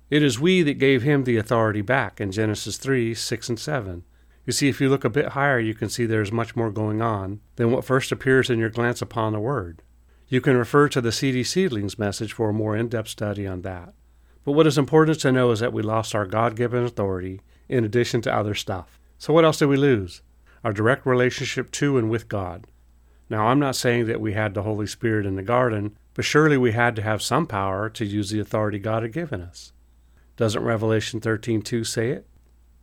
It 0.08 0.22
is 0.22 0.38
we 0.38 0.62
that 0.62 0.78
gave 0.78 1.02
him 1.02 1.24
the 1.24 1.36
authority 1.36 1.82
back 1.82 2.20
in 2.20 2.30
Genesis 2.30 2.78
3 2.78 3.12
6 3.12 3.48
and 3.48 3.58
7. 3.58 4.04
You 4.46 4.52
see, 4.52 4.68
if 4.68 4.80
you 4.80 4.88
look 4.88 5.04
a 5.04 5.10
bit 5.10 5.30
higher, 5.30 5.58
you 5.58 5.74
can 5.74 5.88
see 5.88 6.06
there 6.06 6.22
is 6.22 6.30
much 6.30 6.54
more 6.54 6.70
going 6.70 7.02
on 7.02 7.40
than 7.56 7.72
what 7.72 7.84
first 7.84 8.12
appears 8.12 8.48
in 8.48 8.60
your 8.60 8.70
glance 8.70 9.02
upon 9.02 9.32
the 9.32 9.40
word. 9.40 9.82
You 10.28 10.40
can 10.40 10.56
refer 10.56 10.88
to 10.88 11.00
the 11.00 11.12
CD 11.12 11.44
Seedlings 11.44 12.00
message 12.00 12.32
for 12.32 12.48
a 12.48 12.52
more 12.52 12.76
in 12.76 12.88
depth 12.88 13.08
study 13.08 13.46
on 13.46 13.62
that. 13.62 13.94
But 14.44 14.52
what 14.52 14.66
is 14.66 14.76
important 14.76 15.20
to 15.20 15.30
know 15.30 15.52
is 15.52 15.60
that 15.60 15.72
we 15.72 15.82
lost 15.82 16.16
our 16.16 16.26
God 16.26 16.56
given 16.56 16.84
authority 16.84 17.40
in 17.68 17.84
addition 17.84 18.22
to 18.22 18.34
other 18.34 18.54
stuff. 18.54 18.98
So, 19.18 19.32
what 19.32 19.44
else 19.44 19.58
did 19.58 19.66
we 19.66 19.76
lose? 19.76 20.22
Our 20.64 20.72
direct 20.72 21.06
relationship 21.06 21.70
to 21.72 21.96
and 21.96 22.10
with 22.10 22.28
God. 22.28 22.66
Now, 23.30 23.46
I'm 23.46 23.60
not 23.60 23.76
saying 23.76 24.06
that 24.06 24.20
we 24.20 24.32
had 24.32 24.54
the 24.54 24.62
Holy 24.62 24.86
Spirit 24.86 25.26
in 25.26 25.36
the 25.36 25.42
garden, 25.42 25.96
but 26.14 26.24
surely 26.24 26.56
we 26.56 26.72
had 26.72 26.96
to 26.96 27.02
have 27.02 27.22
some 27.22 27.46
power 27.46 27.88
to 27.90 28.04
use 28.04 28.30
the 28.30 28.40
authority 28.40 28.80
God 28.80 29.02
had 29.02 29.12
given 29.12 29.40
us. 29.40 29.72
Doesn't 30.36 30.62
Revelation 30.62 31.20
13:2 31.20 31.84
say 31.84 32.10
it? 32.10 32.26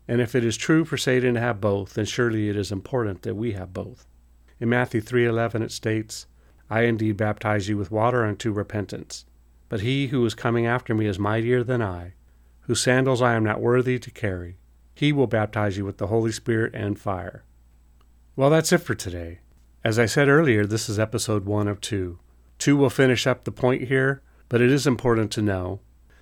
And 0.07 0.21
if 0.21 0.33
it 0.33 0.45
is 0.45 0.57
true 0.57 0.85
for 0.85 0.97
Satan 0.97 1.33
to 1.35 1.39
have 1.41 1.59
both, 1.59 1.93
then 1.93 2.05
surely 2.05 2.49
it 2.49 2.55
is 2.55 2.71
important 2.71 3.21
that 3.23 3.35
we 3.35 3.51
have 3.51 3.73
both. 3.73 4.07
In 4.59 4.69
Matthew 4.69 5.01
3:11 5.01 5.61
it 5.61 5.71
states, 5.71 6.25
"I 6.69 6.81
indeed 6.81 7.17
baptize 7.17 7.67
you 7.67 7.77
with 7.77 7.91
water 7.91 8.25
unto 8.25 8.51
repentance, 8.51 9.25
but 9.69 9.81
he 9.81 10.07
who 10.07 10.25
is 10.25 10.33
coming 10.33 10.65
after 10.65 10.93
me 10.93 11.05
is 11.05 11.19
mightier 11.19 11.63
than 11.63 11.81
I, 11.81 12.13
whose 12.61 12.81
sandals 12.81 13.21
I 13.21 13.33
am 13.33 13.43
not 13.43 13.61
worthy 13.61 13.99
to 13.99 14.11
carry. 14.11 14.57
He 14.93 15.11
will 15.11 15.27
baptize 15.27 15.77
you 15.77 15.85
with 15.85 15.97
the 15.97 16.07
Holy 16.07 16.31
Spirit 16.31 16.73
and 16.75 16.99
fire. 16.99 17.43
Well, 18.35 18.49
that's 18.49 18.71
it 18.71 18.79
for 18.79 18.95
today. 18.95 19.39
As 19.83 19.99
I 19.99 20.05
said 20.05 20.29
earlier, 20.29 20.65
this 20.65 20.87
is 20.87 20.97
episode 20.97 21.45
one 21.45 21.67
of 21.67 21.81
two. 21.81 22.19
Two 22.57 22.77
will 22.77 22.89
finish 22.89 23.27
up 23.27 23.43
the 23.43 23.51
point 23.51 23.89
here, 23.89 24.21
but 24.47 24.61
it 24.61 24.71
is 24.71 24.87
important 24.87 25.31
to 25.31 25.41
know 25.41 25.81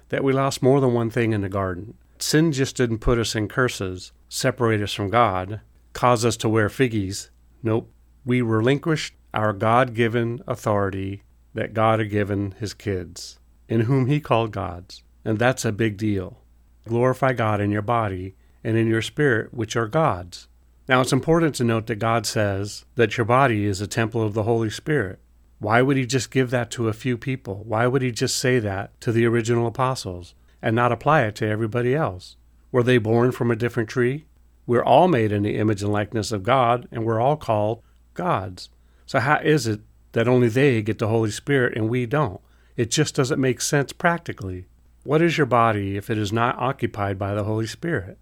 that 0.09 0.23
we 0.23 0.33
lost 0.33 0.63
more 0.63 0.81
than 0.81 0.93
one 0.93 1.09
thing 1.09 1.31
in 1.31 1.41
the 1.41 1.49
garden. 1.49 1.95
Sin 2.17 2.51
just 2.51 2.75
didn't 2.75 2.99
put 2.99 3.17
us 3.17 3.35
in 3.35 3.47
curses, 3.47 4.11
separate 4.29 4.81
us 4.81 4.93
from 4.93 5.09
God, 5.09 5.61
cause 5.93 6.25
us 6.25 6.37
to 6.37 6.49
wear 6.49 6.69
figgies. 6.69 7.29
Nope. 7.61 7.91
We 8.25 8.41
relinquished 8.41 9.13
our 9.33 9.53
God 9.53 9.93
given 9.93 10.41
authority 10.47 11.23
that 11.53 11.73
God 11.73 11.99
had 11.99 12.09
given 12.09 12.55
his 12.59 12.73
kids, 12.73 13.39
in 13.67 13.81
whom 13.81 14.07
he 14.07 14.19
called 14.19 14.51
gods. 14.51 15.03
And 15.23 15.37
that's 15.37 15.65
a 15.65 15.71
big 15.71 15.97
deal. 15.97 16.39
Glorify 16.87 17.33
God 17.33 17.61
in 17.61 17.71
your 17.71 17.81
body 17.81 18.35
and 18.63 18.77
in 18.77 18.87
your 18.87 19.01
spirit, 19.01 19.53
which 19.53 19.75
are 19.75 19.87
God's. 19.87 20.47
Now, 20.87 21.01
it's 21.01 21.13
important 21.13 21.55
to 21.55 21.63
note 21.63 21.87
that 21.87 21.95
God 21.97 22.25
says 22.25 22.85
that 22.95 23.17
your 23.17 23.25
body 23.25 23.65
is 23.65 23.81
a 23.81 23.87
temple 23.87 24.23
of 24.23 24.33
the 24.33 24.43
Holy 24.43 24.69
Spirit. 24.69 25.19
Why 25.59 25.81
would 25.81 25.95
he 25.95 26.05
just 26.05 26.31
give 26.31 26.49
that 26.49 26.71
to 26.71 26.87
a 26.87 26.93
few 26.93 27.17
people? 27.17 27.63
Why 27.65 27.85
would 27.85 28.01
he 28.01 28.11
just 28.11 28.37
say 28.37 28.59
that 28.59 28.99
to 29.01 29.11
the 29.11 29.25
original 29.25 29.67
apostles 29.67 30.33
and 30.61 30.75
not 30.75 30.91
apply 30.91 31.21
it 31.23 31.35
to 31.35 31.47
everybody 31.47 31.95
else? 31.95 32.35
Were 32.71 32.83
they 32.83 32.97
born 32.97 33.31
from 33.31 33.51
a 33.51 33.55
different 33.55 33.89
tree? 33.89 34.25
We're 34.65 34.83
all 34.83 35.07
made 35.07 35.31
in 35.31 35.43
the 35.43 35.57
image 35.57 35.83
and 35.83 35.93
likeness 35.93 36.31
of 36.31 36.43
God, 36.43 36.87
and 36.91 37.05
we're 37.05 37.19
all 37.19 37.37
called 37.37 37.83
gods. 38.13 38.69
So, 39.11 39.19
how 39.19 39.41
is 39.43 39.67
it 39.67 39.81
that 40.13 40.29
only 40.29 40.47
they 40.47 40.81
get 40.81 40.97
the 40.97 41.09
Holy 41.09 41.31
Spirit 41.31 41.75
and 41.75 41.89
we 41.89 42.05
don't? 42.05 42.39
It 42.77 42.89
just 42.89 43.13
doesn't 43.13 43.41
make 43.41 43.59
sense 43.59 43.91
practically. 43.91 44.67
What 45.03 45.21
is 45.21 45.37
your 45.37 45.47
body 45.47 45.97
if 45.97 46.09
it 46.09 46.17
is 46.17 46.31
not 46.31 46.57
occupied 46.57 47.19
by 47.19 47.33
the 47.33 47.43
Holy 47.43 47.67
Spirit? 47.67 48.17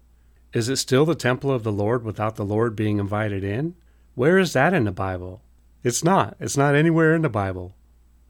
Is 0.52 0.68
it 0.68 0.78
still 0.78 1.04
the 1.04 1.14
temple 1.14 1.52
of 1.52 1.62
the 1.62 1.70
Lord 1.70 2.02
without 2.02 2.34
the 2.34 2.44
Lord 2.44 2.74
being 2.74 2.98
invited 2.98 3.44
in? 3.44 3.76
Where 4.16 4.36
is 4.36 4.52
that 4.54 4.74
in 4.74 4.82
the 4.82 4.90
Bible? 4.90 5.42
It's 5.84 6.02
not. 6.02 6.36
It's 6.40 6.56
not 6.56 6.74
anywhere 6.74 7.14
in 7.14 7.22
the 7.22 7.28
Bible. 7.28 7.72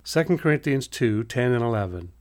2 0.04 0.36
Corinthians 0.36 0.86
2 0.86 1.24
10 1.24 1.52
and 1.52 1.64
11. 1.64 2.12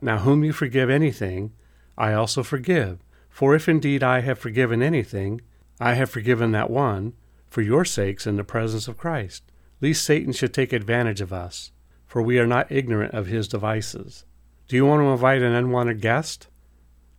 Now, 0.00 0.18
whom 0.18 0.42
you 0.42 0.52
forgive 0.52 0.90
anything, 0.90 1.52
I 1.96 2.14
also 2.14 2.42
forgive. 2.42 2.98
For 3.30 3.54
if 3.54 3.68
indeed 3.68 4.02
I 4.02 4.22
have 4.22 4.40
forgiven 4.40 4.82
anything, 4.82 5.40
I 5.78 5.94
have 5.94 6.10
forgiven 6.10 6.50
that 6.50 6.68
one, 6.68 7.12
for 7.46 7.62
your 7.62 7.84
sakes 7.84 8.26
in 8.26 8.34
the 8.34 8.42
presence 8.42 8.88
of 8.88 8.98
Christ, 8.98 9.44
lest 9.84 10.02
Satan 10.02 10.32
should 10.32 10.54
take 10.54 10.72
advantage 10.72 11.20
of 11.20 11.30
us, 11.30 11.70
for 12.06 12.22
we 12.22 12.38
are 12.38 12.46
not 12.46 12.72
ignorant 12.72 13.12
of 13.12 13.26
his 13.26 13.46
devices. 13.46 14.24
Do 14.66 14.76
you 14.76 14.86
want 14.86 15.02
to 15.02 15.08
invite 15.08 15.42
an 15.42 15.52
unwanted 15.52 16.00
guest? 16.00 16.48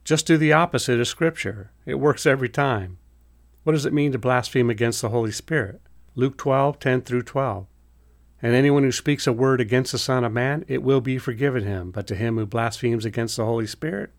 Just 0.04 0.26
do 0.26 0.36
the 0.36 0.54
opposite 0.54 1.00
of 1.00 1.08
Scripture. 1.08 1.72
It 1.86 2.00
works 2.00 2.26
every 2.26 2.50
time. 2.50 2.98
What 3.64 3.74
does 3.74 3.86
it 3.86 3.94
mean 3.94 4.12
to 4.14 4.18
blaspheme 4.18 4.72
against 4.72 5.04
the 5.04 5.10
Holy 5.10 5.32
Spirit? 5.32 5.80
Luke 6.16 6.38
12, 6.38 6.80
10 6.80 7.02
through 7.02 7.22
12. 7.22 7.68
And 8.42 8.56
anyone 8.56 8.82
who 8.82 8.92
speaks 8.92 9.28
a 9.28 9.34
word 9.34 9.62
against 9.62 9.92
the 9.92 10.00
Son 10.00 10.24
of 10.24 10.32
Man, 10.32 10.66
it 10.68 10.82
will 10.82 11.02
be 11.02 11.20
forgiven 11.20 11.64
him. 11.64 11.92
But 11.92 12.08
to 12.08 12.16
him 12.16 12.38
who 12.38 12.48
blasphemes 12.48 13.06
against 13.06 13.38
the 13.38 13.46
Holy 13.46 13.68
Spirit, 13.68 14.10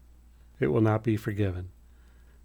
it 0.60 0.68
will 0.68 0.80
not 0.80 1.02
be 1.02 1.16
forgiven. 1.16 1.70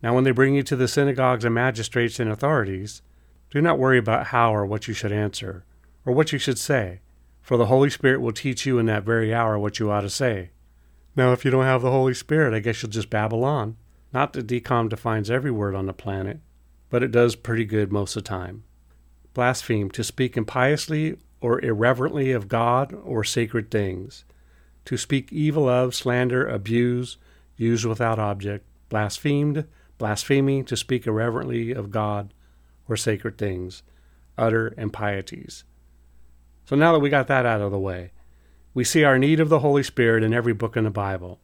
Now, 0.02 0.16
when 0.16 0.24
they 0.24 0.32
bring 0.32 0.56
you 0.56 0.64
to 0.64 0.76
the 0.76 0.88
synagogues 0.88 1.46
and 1.46 1.54
magistrates 1.54 2.20
and 2.20 2.32
authorities, 2.32 3.04
do 3.52 3.62
not 3.62 3.78
worry 3.78 4.00
about 4.00 4.28
how 4.28 4.52
or 4.52 4.66
what 4.66 4.88
you 4.88 4.96
should 4.96 5.12
answer, 5.12 5.64
or 6.06 6.14
what 6.14 6.32
you 6.32 6.40
should 6.40 6.58
say, 6.58 7.02
for 7.42 7.58
the 7.58 7.66
Holy 7.68 7.90
Spirit 7.90 8.22
will 8.22 8.32
teach 8.32 8.66
you 8.66 8.80
in 8.80 8.86
that 8.88 9.04
very 9.04 9.34
hour 9.34 9.58
what 9.58 9.80
you 9.80 9.92
ought 9.92 10.02
to 10.02 10.10
say. 10.10 10.52
Now, 11.16 11.34
if 11.34 11.44
you 11.44 11.52
don't 11.52 11.66
have 11.66 11.82
the 11.82 11.92
Holy 11.92 12.14
Spirit, 12.14 12.54
I 12.54 12.60
guess 12.60 12.82
you'll 12.82 12.92
just 12.92 13.10
babble 13.10 13.44
on. 13.44 13.78
Not 14.14 14.34
that 14.34 14.48
DCOM 14.48 14.90
defines 14.90 15.30
every 15.30 15.52
word 15.52 15.76
on 15.76 15.86
the 15.86 15.94
planet, 15.94 16.40
but 16.90 17.04
it 17.04 17.12
does 17.12 17.36
pretty 17.36 17.66
good 17.66 17.92
most 17.92 18.16
of 18.16 18.24
the 18.24 18.30
time. 18.30 18.64
Blaspheme, 19.34 19.90
to 19.92 20.04
speak 20.04 20.36
impiously 20.36 21.18
or 21.40 21.64
irreverently 21.64 22.32
of 22.32 22.48
God 22.48 22.94
or 22.94 23.24
sacred 23.24 23.72
things. 23.72 24.26
To 24.86 24.98
speak 24.98 25.32
evil 25.32 25.70
of, 25.70 25.96
slander, 25.96 26.46
abuse, 26.48 27.18
use 27.56 27.86
without 27.86 28.20
object. 28.20 28.66
Blasphemed, 28.90 29.66
blaspheming, 29.98 30.66
to 30.66 30.76
speak 30.76 31.08
irreverently 31.08 31.72
of 31.72 31.92
God 31.92 32.34
or 32.90 32.98
sacred 32.98 33.38
things. 33.38 33.84
Utter 34.38 34.74
impieties. 34.78 35.64
So 36.72 36.78
now 36.78 36.94
that 36.94 37.00
we 37.00 37.10
got 37.10 37.28
that 37.28 37.46
out 37.46 37.60
of 37.60 37.70
the 37.70 37.78
way, 37.78 38.14
we 38.74 38.86
see 38.86 39.04
our 39.04 39.20
need 39.20 39.42
of 39.42 39.50
the 39.50 39.60
Holy 39.60 39.84
Spirit 39.84 40.24
in 40.24 40.34
every 40.34 40.54
book 40.54 40.78
in 40.78 40.86
the 40.86 40.90
Bible. 40.90 41.42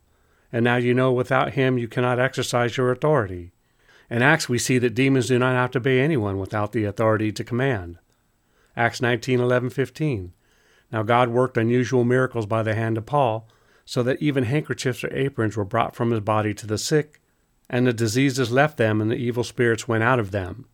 And 0.53 0.63
now 0.63 0.77
you 0.77 0.93
know 0.93 1.12
without 1.12 1.51
Him 1.51 1.77
you 1.77 1.89
cannot 1.89 2.17
exercise 2.17 2.77
your 2.77 2.93
authority. 2.93 3.51
In 4.10 4.22
Acts, 4.22 4.48
we 4.48 4.57
see 4.57 4.77
that 4.77 4.96
demons 4.96 5.27
do 5.27 5.38
not 5.38 5.51
have 5.51 5.72
to 5.72 5.79
obey 5.79 6.00
anyone 6.00 6.39
without 6.39 6.72
the 6.72 6.86
authority 6.86 7.34
to 7.34 7.43
command. 7.43 7.98
Acts 8.77 9.01
19 9.01 9.41
11 9.41 9.69
15. 9.69 10.31
Now 10.93 11.03
God 11.03 11.27
worked 11.27 11.57
unusual 11.57 12.05
miracles 12.05 12.46
by 12.46 12.63
the 12.63 12.75
hand 12.75 12.98
of 12.98 13.05
Paul, 13.05 13.50
so 13.84 14.03
that 14.03 14.22
even 14.22 14.46
handkerchiefs 14.46 15.03
or 15.03 15.13
aprons 15.13 15.57
were 15.57 15.65
brought 15.65 15.93
from 15.93 16.12
his 16.12 16.22
body 16.22 16.53
to 16.53 16.65
the 16.65 16.77
sick, 16.77 17.19
and 17.69 17.86
the 17.86 17.91
diseases 17.91 18.50
left 18.50 18.77
them, 18.77 19.01
and 19.01 19.12
the 19.12 19.17
evil 19.17 19.43
spirits 19.43 19.89
went 19.89 20.05
out 20.05 20.19
of 20.19 20.31
them. 20.31 20.69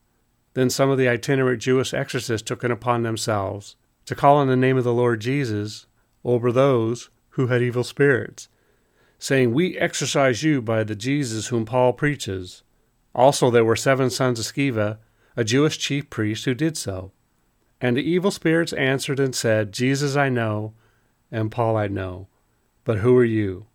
Then 0.53 0.69
some 0.69 0.91
of 0.91 0.99
the 0.99 1.07
itinerant 1.09 1.59
Jewish 1.59 1.91
exorcists 1.91 2.47
took 2.47 2.63
it 2.63 2.69
upon 2.69 3.01
themselves 3.01 3.77
to 4.05 4.15
call 4.15 4.37
on 4.37 4.47
the 4.47 4.55
name 4.55 4.77
of 4.77 4.83
the 4.83 4.93
Lord 4.93 5.21
Jesus 5.21 5.85
over 6.23 6.51
those 6.51 7.09
who 7.29 7.47
had 7.47 7.61
evil 7.61 7.83
spirits, 7.83 8.47
saying, 9.17 9.53
We 9.53 9.77
exorcise 9.77 10.43
you 10.43 10.61
by 10.61 10.83
the 10.83 10.95
Jesus 10.95 11.47
whom 11.47 11.65
Paul 11.65 11.93
preaches. 11.93 12.63
Also, 13.15 13.49
there 13.49 13.65
were 13.65 13.75
seven 13.75 14.09
sons 14.09 14.39
of 14.39 14.45
Sceva, 14.45 14.97
a 15.35 15.43
Jewish 15.43 15.77
chief 15.77 16.09
priest, 16.09 16.45
who 16.45 16.53
did 16.53 16.77
so. 16.77 17.11
And 17.81 17.97
the 17.97 18.09
evil 18.09 18.31
spirits 18.31 18.73
answered 18.73 19.19
and 19.19 19.35
said, 19.35 19.71
Jesus 19.71 20.15
I 20.15 20.29
know, 20.29 20.73
and 21.31 21.51
Paul 21.51 21.75
I 21.75 21.87
know, 21.87 22.27
but 22.83 22.99
who 22.99 23.17
are 23.17 23.25
you? 23.25 23.65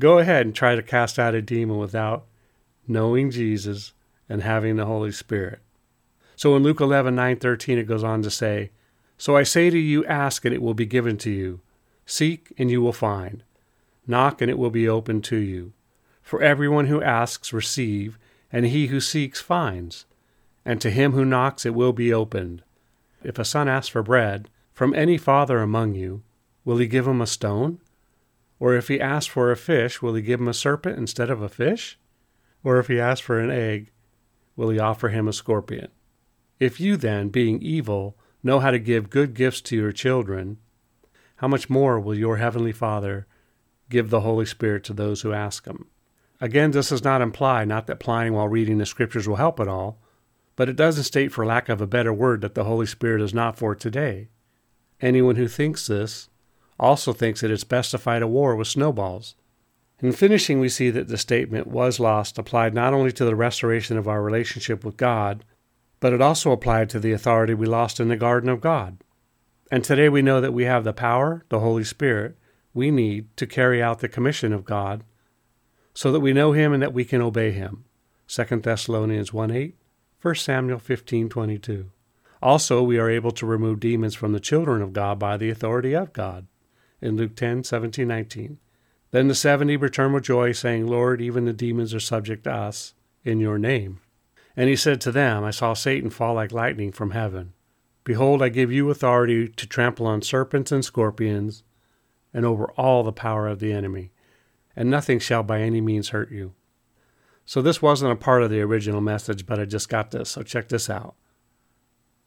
Go 0.00 0.18
ahead 0.18 0.44
and 0.44 0.54
try 0.54 0.74
to 0.74 0.82
cast 0.82 1.18
out 1.18 1.34
a 1.34 1.42
demon 1.42 1.78
without 1.78 2.26
knowing 2.86 3.30
Jesus 3.30 3.92
and 4.28 4.42
having 4.42 4.76
the 4.76 4.86
Holy 4.86 5.12
Spirit. 5.12 5.60
So 6.36 6.56
in 6.56 6.62
Luke 6.62 6.80
11, 6.80 7.14
9, 7.14 7.36
13, 7.36 7.78
it 7.78 7.84
goes 7.84 8.02
on 8.02 8.22
to 8.22 8.30
say, 8.30 8.70
So 9.16 9.36
I 9.36 9.42
say 9.42 9.70
to 9.70 9.78
you, 9.78 10.04
ask, 10.06 10.44
and 10.44 10.54
it 10.54 10.62
will 10.62 10.74
be 10.74 10.86
given 10.86 11.16
to 11.18 11.30
you. 11.30 11.60
Seek, 12.06 12.52
and 12.58 12.70
you 12.70 12.82
will 12.82 12.92
find. 12.92 13.42
Knock, 14.06 14.42
and 14.42 14.50
it 14.50 14.58
will 14.58 14.70
be 14.70 14.88
opened 14.88 15.24
to 15.24 15.36
you. 15.36 15.72
For 16.22 16.42
everyone 16.42 16.86
who 16.86 17.02
asks, 17.02 17.52
receive, 17.52 18.18
and 18.52 18.66
he 18.66 18.86
who 18.88 19.00
seeks, 19.00 19.40
finds. 19.40 20.06
And 20.64 20.80
to 20.80 20.90
him 20.90 21.12
who 21.12 21.24
knocks, 21.24 21.66
it 21.66 21.74
will 21.74 21.92
be 21.92 22.12
opened. 22.12 22.62
If 23.22 23.38
a 23.38 23.44
son 23.44 23.68
asks 23.68 23.88
for 23.88 24.02
bread 24.02 24.48
from 24.72 24.94
any 24.94 25.16
father 25.16 25.60
among 25.60 25.94
you, 25.94 26.22
will 26.64 26.78
he 26.78 26.86
give 26.86 27.06
him 27.06 27.20
a 27.20 27.26
stone? 27.26 27.80
Or 28.58 28.74
if 28.74 28.88
he 28.88 29.00
asks 29.00 29.26
for 29.26 29.50
a 29.50 29.56
fish, 29.56 30.00
will 30.00 30.14
he 30.14 30.22
give 30.22 30.40
him 30.40 30.48
a 30.48 30.54
serpent 30.54 30.98
instead 30.98 31.30
of 31.30 31.42
a 31.42 31.48
fish? 31.48 31.98
Or 32.62 32.78
if 32.78 32.88
he 32.88 32.98
asks 32.98 33.20
for 33.20 33.38
an 33.38 33.50
egg, 33.50 33.90
will 34.56 34.70
he 34.70 34.78
offer 34.78 35.08
him 35.08 35.28
a 35.28 35.32
scorpion? 35.32 35.88
If 36.58 36.80
you 36.80 36.96
then, 36.96 37.28
being 37.28 37.60
evil, 37.60 38.16
know 38.44 38.60
how 38.60 38.70
to 38.70 38.78
give 38.78 39.10
good 39.10 39.34
gifts 39.34 39.60
to 39.62 39.76
your 39.76 39.92
children, 39.92 40.58
how 41.36 41.48
much 41.48 41.70
more 41.70 41.98
will 41.98 42.14
your 42.14 42.36
heavenly 42.36 42.72
Father 42.72 43.26
give 43.88 44.10
the 44.10 44.20
Holy 44.20 44.46
Spirit 44.46 44.84
to 44.84 44.92
those 44.92 45.22
who 45.22 45.32
ask 45.32 45.66
him? 45.66 45.88
Again, 46.40 46.70
this 46.72 46.90
does 46.90 47.04
not 47.04 47.22
imply 47.22 47.64
not 47.64 47.86
that 47.86 48.00
plying 48.00 48.34
while 48.34 48.48
reading 48.48 48.78
the 48.78 48.86
Scriptures 48.86 49.26
will 49.26 49.36
help 49.36 49.58
at 49.60 49.68
all, 49.68 49.98
but 50.56 50.68
it 50.68 50.76
doesn't 50.76 51.04
state 51.04 51.32
for 51.32 51.46
lack 51.46 51.68
of 51.68 51.80
a 51.80 51.86
better 51.86 52.12
word 52.12 52.40
that 52.42 52.54
the 52.54 52.64
Holy 52.64 52.86
Spirit 52.86 53.22
is 53.22 53.34
not 53.34 53.58
for 53.58 53.74
today. 53.74 54.28
Anyone 55.00 55.36
who 55.36 55.48
thinks 55.48 55.86
this 55.86 56.28
also 56.78 57.12
thinks 57.12 57.40
that 57.40 57.50
it's 57.50 57.64
best 57.64 57.90
to 57.92 57.98
fight 57.98 58.22
a 58.22 58.26
war 58.26 58.54
with 58.54 58.68
snowballs. 58.68 59.34
In 60.00 60.12
finishing, 60.12 60.60
we 60.60 60.68
see 60.68 60.90
that 60.90 61.08
the 61.08 61.18
statement 61.18 61.66
was 61.66 62.00
lost 62.00 62.38
applied 62.38 62.74
not 62.74 62.92
only 62.92 63.12
to 63.12 63.24
the 63.24 63.36
restoration 63.36 63.96
of 63.96 64.08
our 64.08 64.22
relationship 64.22 64.84
with 64.84 64.96
God, 64.96 65.44
but 66.04 66.12
it 66.12 66.20
also 66.20 66.52
applied 66.52 66.90
to 66.90 67.00
the 67.00 67.12
authority 67.12 67.54
we 67.54 67.64
lost 67.64 67.98
in 67.98 68.08
the 68.08 68.16
garden 68.16 68.50
of 68.50 68.60
God. 68.60 68.98
And 69.70 69.82
today 69.82 70.10
we 70.10 70.20
know 70.20 70.38
that 70.38 70.52
we 70.52 70.64
have 70.64 70.84
the 70.84 70.92
power, 70.92 71.46
the 71.48 71.60
Holy 71.60 71.82
Spirit, 71.82 72.36
we 72.74 72.90
need 72.90 73.34
to 73.38 73.46
carry 73.46 73.82
out 73.82 74.00
the 74.00 74.08
commission 74.10 74.52
of 74.52 74.66
God 74.66 75.02
so 75.94 76.12
that 76.12 76.20
we 76.20 76.34
know 76.34 76.52
him 76.52 76.74
and 76.74 76.82
that 76.82 76.92
we 76.92 77.06
can 77.06 77.22
obey 77.22 77.52
him. 77.52 77.86
2 78.28 78.44
Thessalonians 78.44 79.32
1 79.32 79.50
8, 79.50 79.76
1 80.20 80.34
Samuel 80.34 80.78
15 80.78 81.30
22. 81.30 81.90
Also, 82.42 82.82
we 82.82 82.98
are 82.98 83.08
able 83.08 83.30
to 83.30 83.46
remove 83.46 83.80
demons 83.80 84.14
from 84.14 84.34
the 84.34 84.40
children 84.40 84.82
of 84.82 84.92
God 84.92 85.18
by 85.18 85.38
the 85.38 85.48
authority 85.48 85.94
of 85.96 86.12
God. 86.12 86.46
In 87.00 87.16
Luke 87.16 87.34
10 87.34 87.64
17 87.64 88.06
19. 88.06 88.58
Then 89.10 89.28
the 89.28 89.34
seventy 89.34 89.78
returned 89.78 90.12
with 90.12 90.24
joy, 90.24 90.52
saying, 90.52 90.86
Lord, 90.86 91.22
even 91.22 91.46
the 91.46 91.54
demons 91.54 91.94
are 91.94 91.98
subject 91.98 92.44
to 92.44 92.52
us 92.52 92.92
in 93.24 93.40
your 93.40 93.58
name. 93.58 94.00
And 94.56 94.68
he 94.68 94.76
said 94.76 95.00
to 95.02 95.12
them, 95.12 95.44
I 95.44 95.50
saw 95.50 95.74
Satan 95.74 96.10
fall 96.10 96.34
like 96.34 96.52
lightning 96.52 96.92
from 96.92 97.10
heaven. 97.10 97.52
Behold, 98.04 98.42
I 98.42 98.50
give 98.50 98.70
you 98.70 98.90
authority 98.90 99.48
to 99.48 99.66
trample 99.66 100.06
on 100.06 100.22
serpents 100.22 100.70
and 100.70 100.84
scorpions, 100.84 101.64
and 102.32 102.44
over 102.44 102.70
all 102.72 103.02
the 103.02 103.12
power 103.12 103.48
of 103.48 103.60
the 103.60 103.72
enemy, 103.72 104.10
and 104.76 104.90
nothing 104.90 105.18
shall 105.18 105.42
by 105.42 105.60
any 105.60 105.80
means 105.80 106.10
hurt 106.10 106.30
you. 106.30 106.52
So 107.46 107.62
this 107.62 107.80
wasn't 107.80 108.12
a 108.12 108.16
part 108.16 108.42
of 108.42 108.50
the 108.50 108.60
original 108.60 109.00
message, 109.00 109.46
but 109.46 109.58
I 109.58 109.64
just 109.64 109.88
got 109.88 110.10
this. 110.10 110.30
So 110.30 110.42
check 110.42 110.68
this 110.68 110.90
out. 110.90 111.14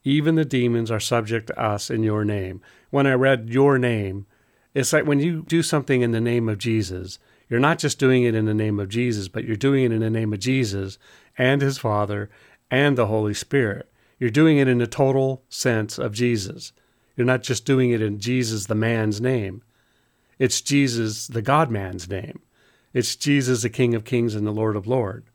Even 0.04 0.36
the 0.36 0.46
demons 0.46 0.90
are 0.90 1.00
subject 1.00 1.48
to 1.48 1.60
us 1.60 1.90
in 1.90 2.04
your 2.04 2.24
name. 2.24 2.62
When 2.90 3.06
I 3.06 3.14
read 3.14 3.50
your 3.50 3.78
name, 3.78 4.26
it's 4.74 4.94
like 4.94 5.06
when 5.06 5.20
you 5.20 5.44
do 5.48 5.64
something 5.64 6.02
in 6.02 6.12
the 6.12 6.22
name 6.22 6.48
of 6.48 6.60
Jesus, 6.60 7.20
you're 7.50 7.60
not 7.60 7.80
just 7.80 8.00
doing 8.00 8.24
it 8.24 8.36
in 8.36 8.46
the 8.46 8.54
name 8.54 8.80
of 8.80 8.90
Jesus, 8.90 9.28
but 9.28 9.44
you're 9.44 9.56
doing 9.56 9.86
it 9.86 9.92
in 9.92 10.02
the 10.02 10.10
name 10.10 10.34
of 10.34 10.40
Jesus 10.40 10.98
and 11.38 11.62
his 11.62 11.78
Father 11.78 12.30
and 12.70 12.98
the 12.98 13.08
Holy 13.08 13.34
Spirit. 13.34 13.90
You're 14.20 14.30
doing 14.30 14.58
it 14.58 14.68
in 14.68 14.80
the 14.80 14.88
total 14.88 15.44
sense 15.50 15.98
of 15.98 16.14
Jesus. 16.14 16.74
You're 17.16 17.28
not 17.28 17.44
just 17.44 17.66
doing 17.66 17.92
it 17.92 18.02
in 18.02 18.20
Jesus, 18.20 18.66
the 18.66 18.76
man's 18.76 19.22
name. 19.22 19.64
It's 20.40 20.62
Jesus, 20.62 21.28
the 21.28 21.42
God 21.42 21.72
man's 21.72 22.10
name. 22.10 22.40
It's 22.94 23.16
Jesus, 23.16 23.62
the 23.62 23.70
King 23.70 23.94
of 23.96 24.06
Kings 24.06 24.36
and 24.36 24.46
the 24.46 24.52
Lord 24.52 24.76
of 24.76 24.88
Lords. 24.88 25.30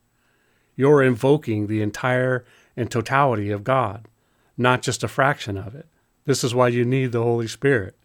You're 0.76 1.02
invoking 1.02 1.66
the 1.66 1.82
entire 1.82 2.44
and 2.76 2.90
totality 2.90 3.50
of 3.50 3.64
God, 3.64 4.08
not 4.56 4.82
just 4.82 5.04
a 5.04 5.08
fraction 5.08 5.58
of 5.58 5.74
it. 5.74 5.86
This 6.24 6.42
is 6.42 6.54
why 6.54 6.68
you 6.68 6.84
need 6.84 7.12
the 7.12 7.22
Holy 7.22 7.48
Spirit. 7.48 7.96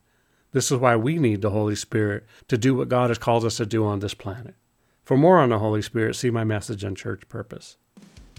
This 0.52 0.72
is 0.72 0.78
why 0.78 0.96
we 0.96 1.18
need 1.18 1.42
the 1.42 1.52
Holy 1.52 1.76
Spirit 1.76 2.26
to 2.48 2.58
do 2.58 2.76
what 2.76 2.90
God 2.90 3.10
has 3.10 3.18
called 3.18 3.46
us 3.46 3.58
to 3.58 3.66
do 3.66 3.86
on 3.86 4.00
this 4.00 4.14
planet. 4.14 4.56
For 5.04 5.18
more 5.18 5.38
on 5.38 5.50
the 5.50 5.60
Holy 5.60 5.82
Spirit, 5.82 6.16
see 6.16 6.30
my 6.30 6.44
message 6.44 6.84
on 6.84 6.96
church 6.96 7.30
purpose. 7.30 7.78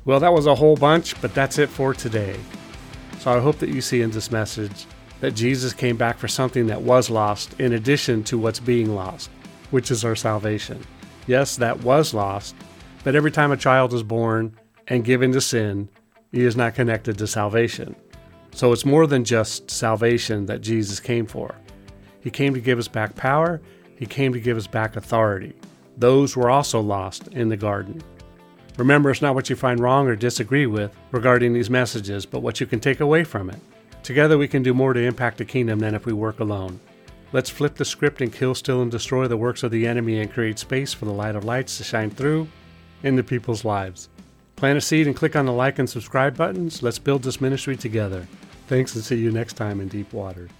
Well, 0.05 0.21
that 0.21 0.33
was 0.33 0.47
a 0.47 0.55
whole 0.55 0.77
bunch, 0.77 1.21
but 1.21 1.35
that's 1.35 1.59
it 1.59 1.69
for 1.69 1.93
today. 1.93 2.39
So 3.19 3.33
I 3.33 3.41
hope 3.41 3.59
that 3.59 3.71
you 3.71 3.81
see 3.81 4.01
in 4.01 4.11
this 4.11 4.31
message 4.31 4.87
that 5.21 5.35
Jesus 5.35 5.73
came 5.73 5.97
back 5.97 6.19
for 6.19 6.29
something 6.29 6.67
that 6.69 6.83
was 6.83 7.11
lost 7.11 7.59
in 7.61 7.73
addition 7.73 8.23
to 8.25 8.39
what's 8.39 8.61
being 8.61 8.95
lost, 8.95 9.31
which 9.71 9.91
is 9.91 10.05
our 10.05 10.17
salvation. 10.17 10.81
Yes, 11.27 11.57
that 11.57 11.83
was 11.83 12.15
lost, 12.15 12.55
but 13.05 13.17
every 13.17 13.31
time 13.31 13.53
a 13.53 13.57
child 13.57 13.93
is 13.93 14.03
born 14.03 14.57
and 14.87 15.05
given 15.05 15.33
to 15.33 15.41
sin, 15.41 15.89
he 16.33 16.45
is 16.45 16.57
not 16.57 16.75
connected 16.75 17.19
to 17.19 17.27
salvation. 17.27 17.97
So 18.53 18.73
it's 18.73 18.85
more 18.85 19.07
than 19.07 19.25
just 19.25 19.71
salvation 19.71 20.47
that 20.47 20.61
Jesus 20.61 21.01
came 21.01 21.27
for. 21.27 21.55
He 22.21 22.31
came 22.31 22.55
to 22.55 22.61
give 22.61 22.79
us 22.79 22.89
back 22.89 23.15
power, 23.17 23.61
He 23.97 24.07
came 24.07 24.33
to 24.33 24.41
give 24.41 24.57
us 24.57 24.67
back 24.67 24.97
authority. 24.97 25.55
Those 25.97 26.37
were 26.37 26.51
also 26.51 26.81
lost 26.81 27.29
in 27.29 27.49
the 27.49 27.57
garden. 27.57 28.03
Remember, 28.79 29.11
it's 29.11 29.21
not 29.21 29.35
what 29.35 29.51
you 29.51 29.57
find 29.57 29.81
wrong 29.81 30.07
or 30.07 30.15
disagree 30.15 30.67
with 30.67 30.97
regarding 31.11 31.53
these 31.53 31.69
messages, 31.69 32.25
but 32.25 32.43
what 32.43 32.61
you 32.61 32.67
can 32.67 32.79
take 32.79 33.01
away 33.01 33.25
from 33.25 33.51
it. 33.51 33.59
Together, 34.05 34.39
we 34.39 34.47
can 34.47 34.63
do 34.63 34.73
more 34.73 34.93
to 34.93 35.01
impact 35.01 35.39
the 35.39 35.45
kingdom 35.45 35.81
than 35.81 35.97
if 35.97 36.07
we 36.07 36.13
work 36.13 36.39
alone. 36.39 36.79
Let's 37.33 37.51
flip 37.51 37.75
the 37.75 37.85
script 37.85 38.21
and 38.21 38.33
kill, 38.33 38.55
steal, 38.55 38.81
and 38.81 38.91
destroy 38.91 39.27
the 39.27 39.37
works 39.37 39.65
of 39.65 39.73
the 39.73 39.87
enemy 39.87 40.21
and 40.21 40.33
create 40.33 40.61
space 40.61 40.95
for 40.95 41.07
the 41.07 41.13
light 41.13 41.35
of 41.35 41.45
lights 41.45 41.77
to 41.79 41.85
shine 41.85 42.11
through 42.11 42.49
into 43.03 43.25
people's 43.25 43.65
lives. 43.65 44.09
Plant 44.55 44.79
a 44.79 44.81
seed 44.81 45.09
and 45.09 45.17
click 45.17 45.35
on 45.35 45.47
the 45.47 45.53
like 45.53 45.81
and 45.81 45.91
subscribe 45.91 46.37
buttons. 46.37 46.81
Let's 46.81 47.01
build 47.01 47.25
this 47.25 47.41
ministry 47.41 47.77
together. 47.77 48.29
Thanks 48.69 48.95
and 48.95 49.03
see 49.03 49.17
you 49.17 49.33
next 49.33 49.55
time 49.55 49.81
in 49.81 49.89
Deep 49.89 50.13
Waters. 50.13 50.51